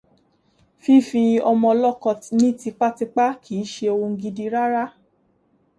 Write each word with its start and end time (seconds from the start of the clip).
Fífi 0.81 1.23
ọmọ 1.49 1.69
l’ọ́kọ 1.81 2.11
ni 2.39 2.47
tipátipá 2.59 3.25
kìí 3.43 3.61
ṣe 3.73 3.85
ohun 3.93 4.13
gidi 4.21 4.45
rárá. 4.53 4.83